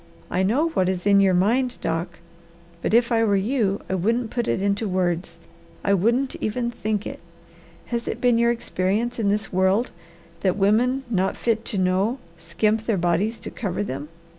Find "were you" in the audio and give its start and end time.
3.23-3.81